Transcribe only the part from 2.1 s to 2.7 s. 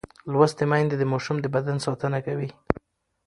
کوي.